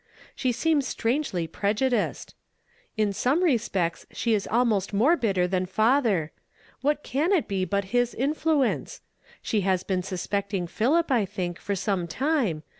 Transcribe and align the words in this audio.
She 0.33 0.51
seems 0.51 0.87
strangely 0.87 1.45
prejudiced. 1.45 2.33
Jn 2.97 3.13
some 3.13 3.43
respects 3.43 4.07
she 4.11 4.33
is 4.33 4.47
al 4.47 4.65
most 4.65 4.93
more 4.93 5.15
hitter 5.15 5.47
than 5.47 5.67
father. 5.67 6.31
What 6.81 7.03
can 7.03 7.31
it 7.31 7.47
be 7.47 7.65
but 7.65 7.93
his 7.93 8.15
influence? 8.15 9.01
She 9.43 9.61
has 9.61 9.83
been 9.83 10.01
suspecting 10.01 10.65
Philip, 10.65 11.11
I 11.11 11.25
think, 11.25 11.59
for 11.59 11.75
some 11.75 12.07
time 12.07 12.63